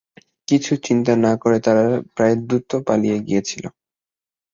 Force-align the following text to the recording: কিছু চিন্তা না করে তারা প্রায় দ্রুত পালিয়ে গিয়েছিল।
কিছু 0.47 0.73
চিন্তা 0.85 1.13
না 1.25 1.33
করে 1.41 1.57
তারা 1.65 1.83
প্রায় 2.15 2.35
দ্রুত 2.41 2.71
পালিয়ে 2.87 3.17
গিয়েছিল। 3.27 3.63